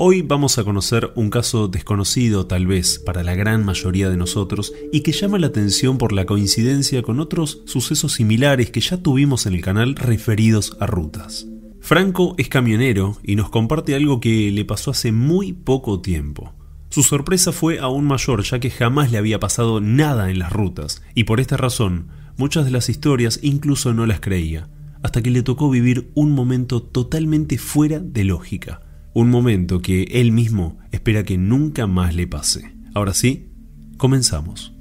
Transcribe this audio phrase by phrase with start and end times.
[0.00, 4.72] Hoy vamos a conocer un caso desconocido tal vez para la gran mayoría de nosotros
[4.92, 9.46] y que llama la atención por la coincidencia con otros sucesos similares que ya tuvimos
[9.46, 11.48] en el canal referidos a rutas.
[11.80, 16.54] Franco es camionero y nos comparte algo que le pasó hace muy poco tiempo.
[16.90, 21.02] Su sorpresa fue aún mayor ya que jamás le había pasado nada en las rutas
[21.16, 22.06] y por esta razón
[22.36, 24.68] muchas de las historias incluso no las creía,
[25.02, 28.82] hasta que le tocó vivir un momento totalmente fuera de lógica
[29.14, 32.74] un momento que él mismo espera que nunca más le pase.
[32.94, 33.48] Ahora sí,
[33.96, 34.72] comenzamos.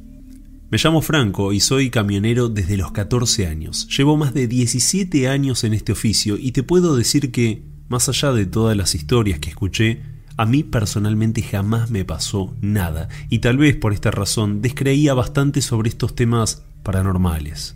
[0.69, 3.87] Me llamo Franco y soy camionero desde los 14 años.
[3.95, 8.33] Llevo más de 17 años en este oficio y te puedo decir que, más allá
[8.33, 10.01] de todas las historias que escuché,
[10.35, 15.61] a mí personalmente jamás me pasó nada y tal vez por esta razón descreía bastante
[15.61, 17.75] sobre estos temas paranormales.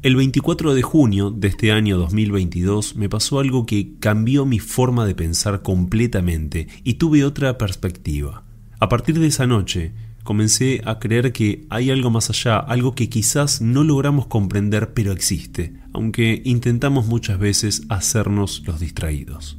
[0.00, 5.04] El 24 de junio de este año 2022 me pasó algo que cambió mi forma
[5.04, 8.44] de pensar completamente y tuve otra perspectiva.
[8.78, 9.92] A partir de esa noche,
[10.22, 15.10] comencé a creer que hay algo más allá, algo que quizás no logramos comprender pero
[15.10, 19.58] existe, aunque intentamos muchas veces hacernos los distraídos.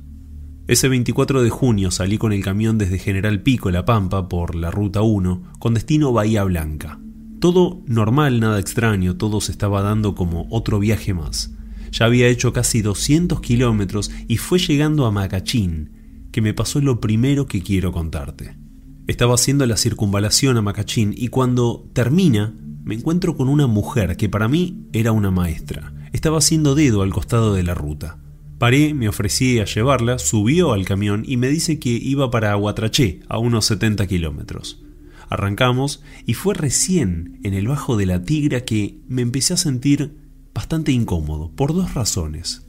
[0.67, 4.71] Ese 24 de junio salí con el camión desde General Pico, La Pampa, por la
[4.71, 6.97] Ruta 1, con destino Bahía Blanca.
[7.40, 11.52] Todo normal, nada extraño, todo se estaba dando como otro viaje más.
[11.92, 17.00] Ya había hecho casi 200 kilómetros y fue llegando a Macachín, que me pasó lo
[17.00, 18.58] primero que quiero contarte.
[19.08, 24.30] Estaba haciendo la circunvalación a Macachín y cuando termina me encuentro con una mujer que
[24.30, 25.94] para mí era una maestra.
[26.12, 28.20] Estaba haciendo dedo al costado de la ruta.
[28.58, 33.22] Paré, me ofrecí a llevarla, subió al camión y me dice que iba para Aguatraché,
[33.30, 34.84] a unos 70 kilómetros.
[35.30, 40.17] Arrancamos y fue recién en el bajo de la tigra que me empecé a sentir
[40.53, 42.66] bastante incómodo, por dos razones.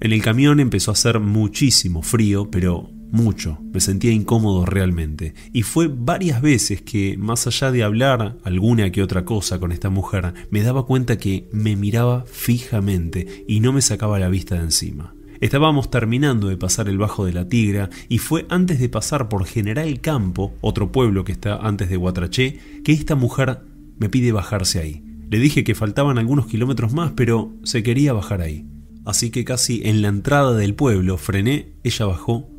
[0.00, 5.62] En el camión empezó a hacer muchísimo frío, pero mucho, me sentía incómodo realmente, y
[5.62, 10.32] fue varias veces que, más allá de hablar alguna que otra cosa con esta mujer,
[10.50, 15.14] me daba cuenta que me miraba fijamente y no me sacaba la vista de encima.
[15.40, 19.46] Estábamos terminando de pasar el Bajo de la Tigra y fue antes de pasar por
[19.46, 23.60] General Campo, otro pueblo que está antes de Guatraché, que esta mujer
[23.98, 25.02] me pide bajarse ahí.
[25.30, 28.66] Le dije que faltaban algunos kilómetros más, pero se quería bajar ahí.
[29.06, 32.50] Así que casi en la entrada del pueblo frené, ella bajó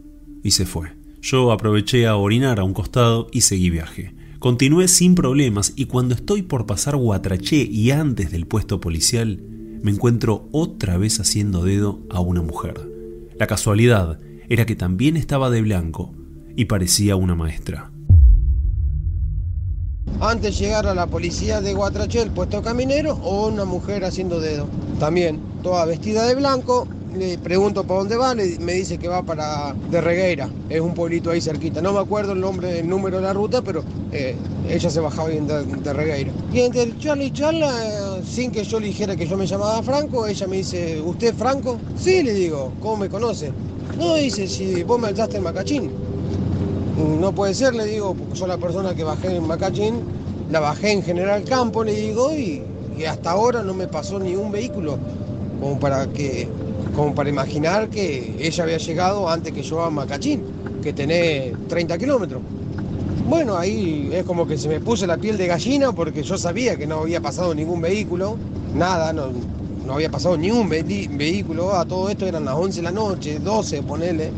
[0.43, 0.93] y se fue.
[1.21, 4.15] Yo aproveché a orinar a un costado y seguí viaje.
[4.39, 9.39] Continué sin problemas y cuando estoy por pasar Guatraché y antes del puesto policial,
[9.81, 12.79] me encuentro otra vez haciendo dedo a una mujer.
[13.37, 14.19] La casualidad
[14.49, 16.13] era que también estaba de blanco
[16.55, 17.91] y parecía una maestra.
[20.19, 24.67] Antes llegar a la policía de Guatrachel, puesto caminero, o una mujer haciendo dedo.
[24.99, 29.73] También, toda vestida de blanco, le pregunto para dónde va, me dice que va para
[29.89, 31.81] de Regueira, es un pueblito ahí cerquita.
[31.81, 34.35] No me acuerdo el nombre, el número de la ruta, pero eh,
[34.69, 36.31] ella se bajaba bien de, Regueira.
[36.53, 37.73] Y entre charla y charla,
[38.25, 41.77] sin que yo le dijera que yo me llamaba Franco, ella me dice, ¿usted Franco?
[41.97, 43.51] Sí, le digo, ¿cómo me conoce?
[43.97, 45.91] No, dice, si vos me alzaste en Macachín.
[47.19, 50.01] No puede ser, le digo, porque soy la persona que bajé en Macachín,
[50.49, 52.61] la bajé en General Campo, le digo, y,
[52.97, 54.97] y hasta ahora no me pasó ni un vehículo
[55.61, 56.47] como para que
[56.95, 60.43] como para imaginar que ella había llegado antes que yo a Macachín,
[60.81, 62.41] que tenés 30 kilómetros.
[63.27, 66.75] Bueno, ahí es como que se me puso la piel de gallina porque yo sabía
[66.75, 68.35] que no había pasado ningún vehículo,
[68.75, 69.31] nada, no,
[69.93, 74.31] había pasado ningún vehículo, a todo esto eran las 11 de la noche, 12, ponele.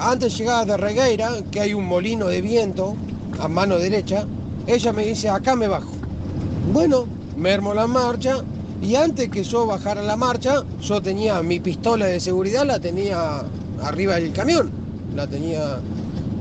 [0.00, 2.94] antes llegaba de Regueira, que hay un molino de viento
[3.38, 4.26] a mano derecha,
[4.66, 5.92] ella me dice, acá me bajo.
[6.72, 7.06] Bueno,
[7.36, 8.42] me armo la marcha,
[8.82, 13.42] y antes que yo bajara la marcha, yo tenía mi pistola de seguridad, la tenía
[13.82, 14.70] arriba del camión.
[15.14, 15.78] La tenía,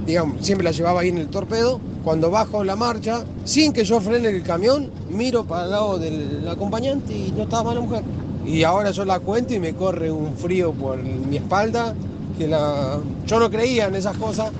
[0.05, 1.79] digamos, siempre la llevaba ahí en el torpedo.
[2.03, 6.47] Cuando bajo la marcha, sin que yo frene el camión, miro para el lado del
[6.47, 8.03] acompañante y no estaba la mujer.
[8.45, 11.95] Y ahora yo la cuento y me corre un frío por mi espalda,
[12.37, 12.99] que la...
[13.25, 14.51] yo no creía en esas cosas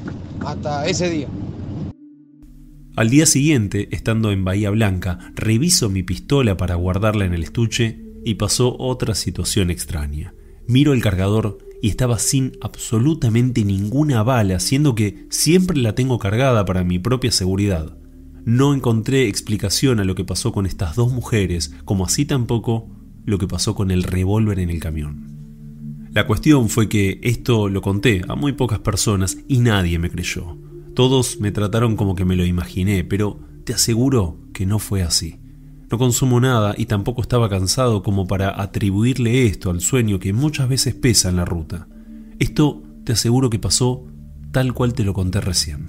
[0.43, 1.27] hasta ese día.
[2.95, 7.99] Al día siguiente, estando en Bahía Blanca, reviso mi pistola para guardarla en el estuche
[8.23, 10.33] y pasó otra situación extraña.
[10.65, 16.63] Miro el cargador y estaba sin absolutamente ninguna bala, siendo que siempre la tengo cargada
[16.63, 17.97] para mi propia seguridad.
[18.45, 22.87] No encontré explicación a lo que pasó con estas dos mujeres, como así tampoco
[23.25, 25.35] lo que pasó con el revólver en el camión.
[26.13, 30.57] La cuestión fue que esto lo conté a muy pocas personas y nadie me creyó.
[30.95, 35.41] Todos me trataron como que me lo imaginé, pero te aseguro que no fue así.
[35.91, 40.69] No consumo nada y tampoco estaba cansado como para atribuirle esto al sueño que muchas
[40.69, 41.89] veces pesa en la ruta.
[42.39, 44.07] Esto te aseguro que pasó
[44.51, 45.87] tal cual te lo conté recién.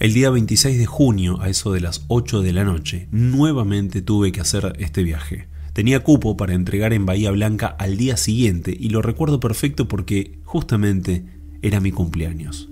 [0.00, 4.32] El día 26 de junio, a eso de las 8 de la noche, nuevamente tuve
[4.32, 5.48] que hacer este viaje.
[5.74, 10.40] Tenía cupo para entregar en Bahía Blanca al día siguiente y lo recuerdo perfecto porque
[10.44, 11.26] justamente
[11.60, 12.70] era mi cumpleaños.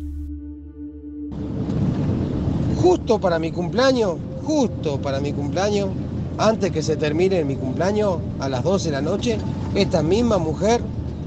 [2.86, 4.12] Justo para mi cumpleaños,
[4.44, 5.88] justo para mi cumpleaños,
[6.38, 9.38] antes que se termine mi cumpleaños, a las 12 de la noche,
[9.74, 10.80] esta misma mujer,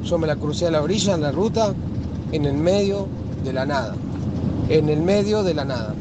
[0.05, 1.73] yo me la crucé a la orilla en la ruta,
[2.31, 3.07] en el medio
[3.43, 3.93] de la nada.
[4.69, 5.93] En el medio de la nada.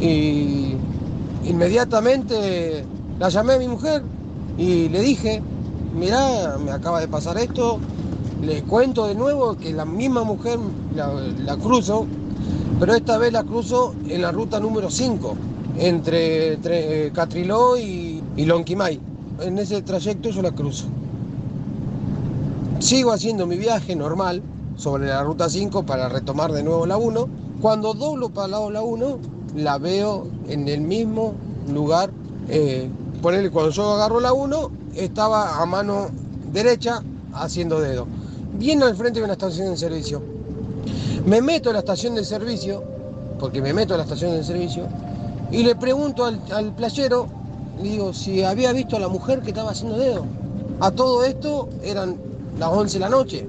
[0.00, 0.74] Y
[1.44, 2.86] inmediatamente
[3.18, 4.02] la llamé a mi mujer
[4.56, 5.42] y le dije,
[5.94, 7.78] mirá, me acaba de pasar esto,
[8.40, 10.58] le cuento de nuevo que la misma mujer
[10.96, 11.12] la,
[11.44, 12.06] la cruzo,
[12.82, 15.36] pero esta vez la cruzo en la ruta número 5
[15.78, 18.98] entre, eh, Catriló y, y Lonquimay.
[19.40, 20.86] En ese trayecto yo la cruzo.
[22.80, 24.42] Sigo haciendo mi viaje normal
[24.74, 27.28] sobre la ruta 5 para retomar de nuevo la 1.
[27.60, 29.18] Cuando doblo para la 1,
[29.54, 31.34] la veo en el mismo
[31.72, 32.10] lugar.
[32.48, 32.90] Eh,
[33.22, 36.08] cuando yo agarro la 1, estaba a mano
[36.52, 37.00] derecha
[37.32, 38.08] haciendo dedo.
[38.58, 40.20] Bien al frente de una estación de servicio.
[41.26, 42.82] Me meto a la estación de servicio,
[43.38, 44.88] porque me meto a la estación de servicio,
[45.50, 47.28] y le pregunto al, al playero,
[47.82, 50.26] le digo, si había visto a la mujer que estaba haciendo dedo.
[50.80, 52.16] A todo esto eran
[52.58, 53.46] las 11 de la noche.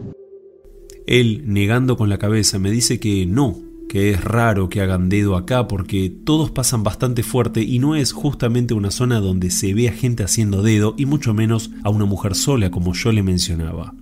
[1.07, 3.57] Él, negando con la cabeza, me dice que no,
[3.89, 8.11] que es raro que hagan dedo acá porque todos pasan bastante fuerte y no es
[8.11, 12.05] justamente una zona donde se ve a gente haciendo dedo y mucho menos a una
[12.05, 13.93] mujer sola como yo le mencionaba.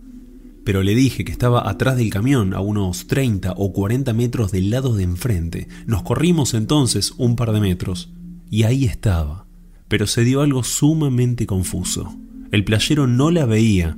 [0.63, 4.69] Pero le dije que estaba atrás del camión, a unos 30 o 40 metros del
[4.69, 5.67] lado de enfrente.
[5.87, 8.13] Nos corrimos entonces un par de metros,
[8.49, 9.47] y ahí estaba.
[9.87, 12.15] Pero se dio algo sumamente confuso.
[12.51, 13.97] El playero no la veía,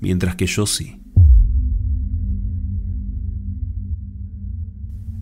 [0.00, 1.00] mientras que yo sí.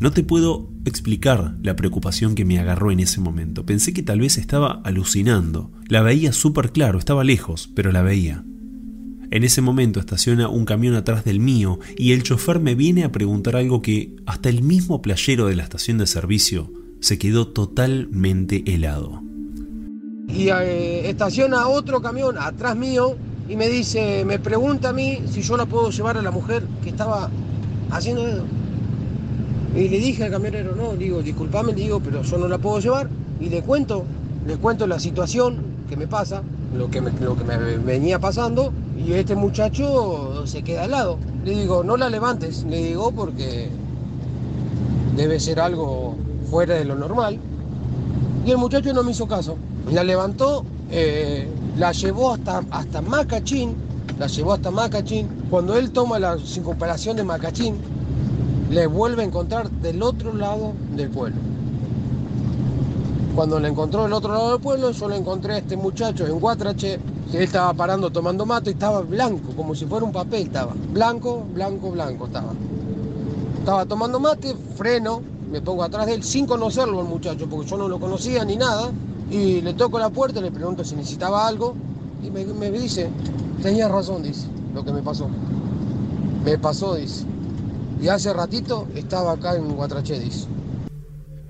[0.01, 3.65] No te puedo explicar la preocupación que me agarró en ese momento.
[3.65, 5.71] Pensé que tal vez estaba alucinando.
[5.89, 8.45] La veía súper claro, estaba lejos, pero la veía.
[9.35, 13.11] En ese momento estaciona un camión atrás del mío y el chofer me viene a
[13.11, 16.71] preguntar algo que hasta el mismo playero de la estación de servicio
[17.01, 19.25] se quedó totalmente helado.
[20.29, 23.17] Y eh, estaciona otro camión atrás mío
[23.49, 26.63] y me dice, me pregunta a mí si yo la puedo llevar a la mujer
[26.85, 27.29] que estaba
[27.91, 28.47] haciendo.
[29.75, 33.11] Y le dije al camionero, no, digo, disculpame, digo, pero yo no la puedo llevar.
[33.41, 34.05] Y le cuento,
[34.47, 35.57] le cuento la situación
[35.89, 36.45] que me pasa,
[36.79, 37.11] lo que me
[37.79, 41.19] venía pasando y este muchacho se queda al lado.
[41.45, 43.69] Le digo, no la levantes, le digo, porque
[45.17, 46.17] debe ser algo
[46.51, 47.39] fuera de lo normal.
[48.47, 49.57] Y el muchacho no me hizo caso.
[49.91, 53.75] La levantó, eh, la llevó hasta, hasta Macachín,
[54.19, 55.29] la llevó hasta Macachín.
[55.51, 57.77] Cuando él toma la circunvalación de Macachín,
[58.71, 61.37] le vuelve a encontrar del otro lado del pueblo.
[63.35, 66.39] Cuando le encontró del otro lado del pueblo, yo le encontré a este muchacho en
[66.39, 67.01] Guatrache,
[67.33, 70.73] él estaba parando tomando mate y estaba blanco, como si fuera un papel estaba.
[70.93, 72.53] Blanco, blanco, blanco estaba.
[73.59, 77.77] Estaba tomando mate, freno, me pongo atrás de él sin conocerlo al muchacho, porque yo
[77.77, 78.91] no lo conocía ni nada.
[79.31, 81.75] Y le toco la puerta, le pregunto si necesitaba algo.
[82.23, 83.09] Y me, dice,
[83.63, 85.29] tenía razón, dice, lo que me pasó.
[86.45, 87.25] Me pasó, dice.
[88.01, 90.47] Y hace ratito estaba acá en Guatrache, dice.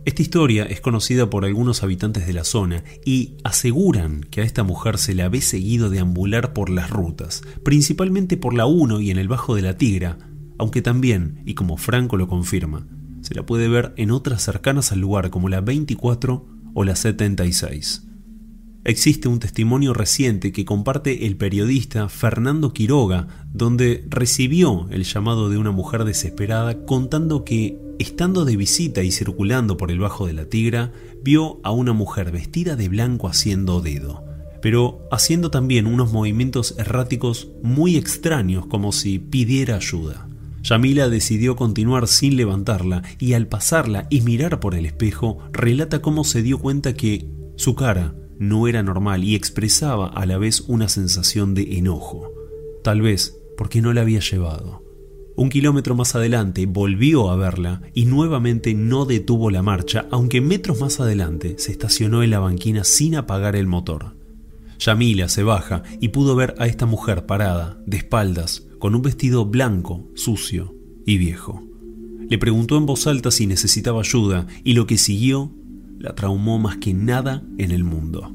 [0.05, 4.63] Esta historia es conocida por algunos habitantes de la zona y aseguran que a esta
[4.63, 9.17] mujer se la ve seguido deambular por las rutas, principalmente por la 1 y en
[9.17, 10.19] el Bajo de la Tigra,
[10.58, 12.87] aunque también, y como Franco lo confirma,
[13.23, 18.06] se la puede ver en otras cercanas al lugar como la 24 o la 76.
[18.86, 25.56] Existe un testimonio reciente que comparte el periodista Fernando Quiroga, donde recibió el llamado de
[25.56, 30.50] una mujer desesperada contando que, estando de visita y circulando por el Bajo de la
[30.50, 34.22] Tigra, vio a una mujer vestida de blanco haciendo dedo,
[34.60, 40.29] pero haciendo también unos movimientos erráticos muy extraños como si pidiera ayuda.
[40.62, 46.22] Yamila decidió continuar sin levantarla y al pasarla y mirar por el espejo relata cómo
[46.22, 47.26] se dio cuenta que
[47.56, 52.31] su cara no era normal y expresaba a la vez una sensación de enojo,
[52.82, 54.82] tal vez porque no la había llevado.
[55.36, 60.81] Un kilómetro más adelante volvió a verla y nuevamente no detuvo la marcha, aunque metros
[60.81, 64.17] más adelante se estacionó en la banquina sin apagar el motor.
[64.79, 69.44] Yamila se baja y pudo ver a esta mujer parada, de espaldas, con un vestido
[69.44, 70.74] blanco, sucio
[71.05, 71.62] y viejo.
[72.29, 75.53] Le preguntó en voz alta si necesitaba ayuda y lo que siguió
[76.05, 78.31] la traumó más que nada en el mundo.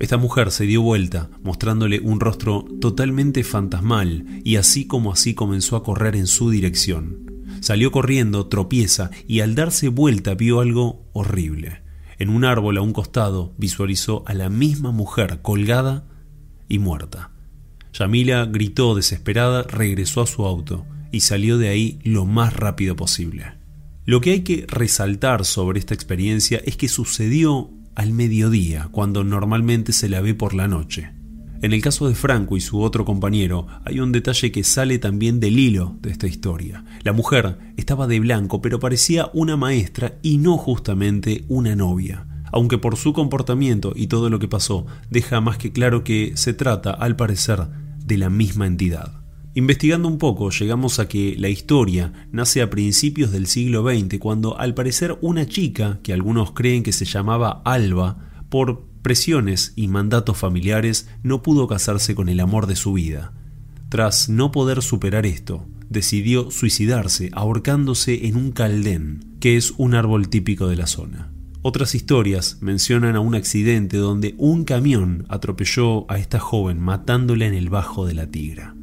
[0.00, 5.76] Esta mujer se dio vuelta, mostrándole un rostro totalmente fantasmal, y así como así comenzó
[5.76, 7.44] a correr en su dirección.
[7.60, 11.82] Salió corriendo, tropieza y al darse vuelta vio algo horrible.
[12.18, 16.08] En un árbol a un costado visualizó a la misma mujer colgada
[16.68, 17.30] y muerta.
[17.92, 23.59] Yamila gritó desesperada, regresó a su auto y salió de ahí lo más rápido posible.
[24.10, 29.92] Lo que hay que resaltar sobre esta experiencia es que sucedió al mediodía, cuando normalmente
[29.92, 31.12] se la ve por la noche.
[31.62, 35.38] En el caso de Franco y su otro compañero, hay un detalle que sale también
[35.38, 36.84] del hilo de esta historia.
[37.04, 42.78] La mujer estaba de blanco, pero parecía una maestra y no justamente una novia, aunque
[42.78, 46.90] por su comportamiento y todo lo que pasó deja más que claro que se trata,
[46.90, 47.68] al parecer,
[48.04, 49.19] de la misma entidad.
[49.54, 54.56] Investigando un poco, llegamos a que la historia nace a principios del siglo XX, cuando
[54.56, 60.36] al parecer una chica, que algunos creen que se llamaba Alba, por presiones y mandatos
[60.36, 63.32] familiares, no pudo casarse con el amor de su vida.
[63.88, 70.28] Tras no poder superar esto, decidió suicidarse ahorcándose en un caldén, que es un árbol
[70.28, 71.32] típico de la zona.
[71.62, 77.54] Otras historias mencionan a un accidente donde un camión atropelló a esta joven matándola en
[77.54, 78.76] el bajo de la tigra.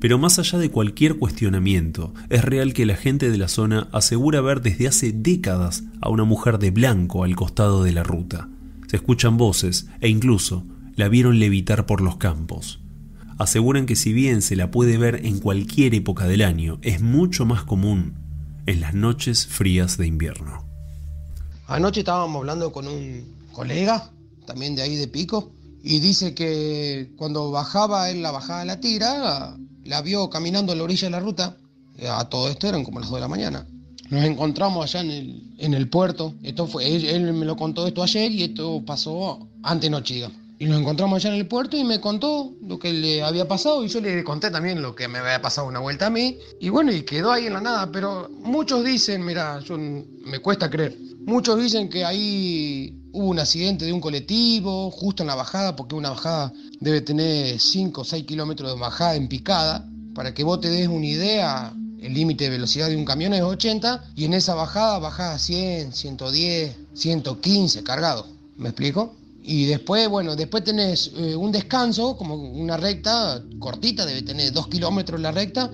[0.00, 4.40] Pero más allá de cualquier cuestionamiento, es real que la gente de la zona asegura
[4.40, 8.48] ver desde hace décadas a una mujer de blanco al costado de la ruta.
[8.88, 10.64] Se escuchan voces e incluso
[10.96, 12.80] la vieron levitar por los campos.
[13.38, 17.44] Aseguran que si bien se la puede ver en cualquier época del año, es mucho
[17.44, 18.14] más común
[18.66, 20.64] en las noches frías de invierno.
[21.68, 24.10] Anoche estábamos hablando con un colega,
[24.46, 25.52] también de ahí de Pico,
[25.88, 30.74] y dice que cuando bajaba en la bajada de la tira, la vio caminando a
[30.74, 31.56] la orilla de la ruta.
[32.08, 33.68] A todo esto eran como las 2 de la mañana.
[34.10, 36.34] Nos encontramos allá en el, en el puerto.
[36.42, 40.36] Esto fue, él, me lo contó esto ayer y esto pasó antenoche, digamos.
[40.58, 43.84] Y nos encontramos allá en el puerto y me contó lo que le había pasado
[43.84, 46.36] y yo le conté también lo que me había pasado una vuelta a mí.
[46.60, 50.68] Y bueno, y quedó ahí en la nada, pero muchos dicen, mira, yo, me cuesta
[50.68, 55.74] creer, muchos dicen que ahí hubo un accidente de un colectivo justo en la bajada,
[55.74, 59.88] porque una bajada debe tener 5 o 6 kilómetros de bajada en picada.
[60.14, 63.40] Para que vos te des una idea, el límite de velocidad de un camión es
[63.40, 68.26] 80 y en esa bajada bajás a 100, 110, 115 cargado.
[68.58, 69.14] ¿Me explico?
[69.42, 74.68] Y después, bueno, después tenés eh, un descanso, como una recta cortita, debe tener 2
[74.68, 75.70] kilómetros la recta,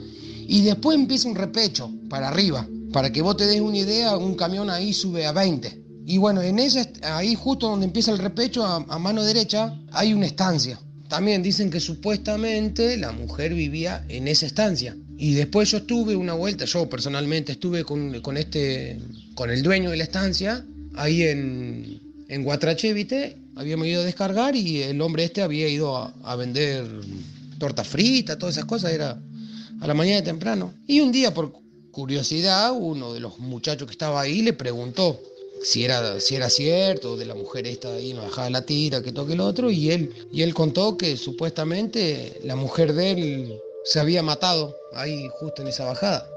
[0.46, 2.68] y después empieza un repecho para arriba.
[2.92, 5.81] Para que vos te des una idea, un camión ahí sube a 20.
[6.04, 10.26] Y bueno, en ese, ahí justo donde empieza el repecho, a mano derecha, hay una
[10.26, 10.78] estancia.
[11.08, 14.96] También dicen que supuestamente la mujer vivía en esa estancia.
[15.18, 18.98] Y después yo estuve una vuelta, yo personalmente estuve con, este,
[19.34, 24.82] con el dueño de la estancia, ahí en, en Guatrachevite, habíamos ido a descargar y
[24.82, 26.86] el hombre este había ido a, vender
[27.58, 29.20] torta frita, todas esas cosas, era
[29.80, 30.72] a la mañana de temprano.
[30.86, 31.52] Y un día, por
[31.90, 35.20] curiosidad, uno de los muchachos que estaba ahí le preguntó,
[35.62, 39.12] si era, si era cierto, de la mujer esta ahí no bajaba la tira, que
[39.12, 44.00] toque el otro, y él, y él contó que supuestamente la mujer de él se
[44.00, 46.28] había matado ahí justo en esa bajada.